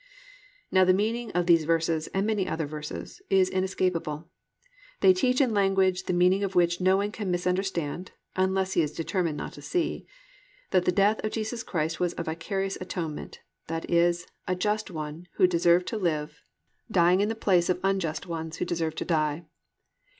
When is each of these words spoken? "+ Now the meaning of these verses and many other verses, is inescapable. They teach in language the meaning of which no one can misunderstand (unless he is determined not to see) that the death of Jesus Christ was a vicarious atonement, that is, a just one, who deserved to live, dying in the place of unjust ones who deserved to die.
"+ 0.37 0.71
Now 0.71 0.83
the 0.83 0.95
meaning 0.95 1.29
of 1.33 1.45
these 1.45 1.63
verses 1.63 2.07
and 2.07 2.25
many 2.25 2.47
other 2.47 2.65
verses, 2.65 3.21
is 3.29 3.49
inescapable. 3.51 4.27
They 5.01 5.13
teach 5.13 5.39
in 5.39 5.53
language 5.53 6.05
the 6.05 6.11
meaning 6.13 6.43
of 6.43 6.55
which 6.55 6.81
no 6.81 6.97
one 6.97 7.11
can 7.11 7.29
misunderstand 7.29 8.09
(unless 8.35 8.73
he 8.73 8.81
is 8.81 8.93
determined 8.93 9.37
not 9.37 9.53
to 9.53 9.61
see) 9.61 10.07
that 10.71 10.85
the 10.85 10.91
death 10.91 11.23
of 11.23 11.31
Jesus 11.33 11.61
Christ 11.61 11.99
was 11.99 12.15
a 12.17 12.23
vicarious 12.23 12.79
atonement, 12.81 13.41
that 13.67 13.87
is, 13.91 14.25
a 14.47 14.55
just 14.55 14.89
one, 14.89 15.27
who 15.33 15.45
deserved 15.45 15.85
to 15.89 15.97
live, 15.99 16.41
dying 16.89 17.21
in 17.21 17.29
the 17.29 17.35
place 17.35 17.69
of 17.69 17.79
unjust 17.83 18.25
ones 18.25 18.57
who 18.57 18.65
deserved 18.65 18.97
to 18.97 19.05
die. 19.05 19.45